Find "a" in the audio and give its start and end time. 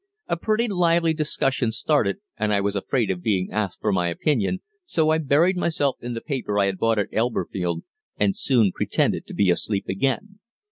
0.27-0.35